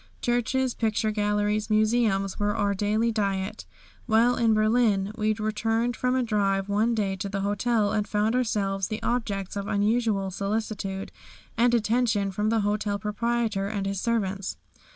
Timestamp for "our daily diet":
2.55-3.67